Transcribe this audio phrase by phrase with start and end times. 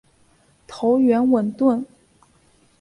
[0.65, 1.85] 头圆吻钝。